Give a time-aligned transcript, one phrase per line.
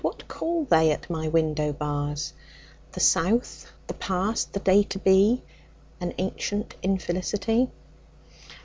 [0.03, 2.33] What call they at my window bars?
[2.93, 5.43] The South, the past, the day to be,
[5.99, 7.69] An ancient infelicity.